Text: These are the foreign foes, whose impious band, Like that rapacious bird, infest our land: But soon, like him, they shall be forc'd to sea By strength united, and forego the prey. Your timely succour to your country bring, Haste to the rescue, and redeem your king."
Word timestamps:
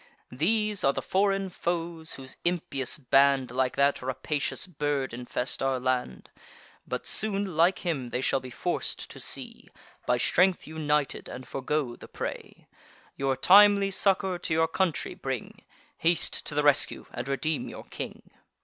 These 0.31 0.83
are 0.83 0.93
the 0.93 1.01
foreign 1.03 1.49
foes, 1.49 2.13
whose 2.13 2.35
impious 2.43 2.97
band, 2.97 3.51
Like 3.51 3.75
that 3.75 4.01
rapacious 4.01 4.65
bird, 4.65 5.13
infest 5.13 5.61
our 5.61 5.79
land: 5.79 6.31
But 6.87 7.05
soon, 7.05 7.55
like 7.55 7.85
him, 7.85 8.09
they 8.09 8.19
shall 8.19 8.39
be 8.39 8.49
forc'd 8.49 8.97
to 9.11 9.19
sea 9.19 9.69
By 10.07 10.17
strength 10.17 10.65
united, 10.65 11.29
and 11.29 11.47
forego 11.47 11.95
the 11.95 12.07
prey. 12.07 12.65
Your 13.15 13.37
timely 13.37 13.91
succour 13.91 14.39
to 14.39 14.51
your 14.55 14.67
country 14.67 15.13
bring, 15.13 15.61
Haste 15.99 16.47
to 16.47 16.55
the 16.55 16.63
rescue, 16.63 17.05
and 17.13 17.27
redeem 17.27 17.69
your 17.69 17.83
king." 17.83 18.31